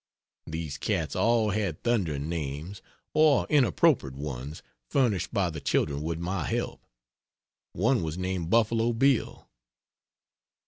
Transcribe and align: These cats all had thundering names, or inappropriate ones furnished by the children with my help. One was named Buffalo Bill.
These 0.47 0.79
cats 0.79 1.15
all 1.15 1.51
had 1.51 1.83
thundering 1.83 2.27
names, 2.27 2.81
or 3.13 3.45
inappropriate 3.51 4.15
ones 4.15 4.63
furnished 4.89 5.31
by 5.31 5.51
the 5.51 5.61
children 5.61 6.01
with 6.01 6.17
my 6.17 6.45
help. 6.45 6.83
One 7.73 8.01
was 8.01 8.17
named 8.17 8.49
Buffalo 8.49 8.93
Bill. 8.93 9.47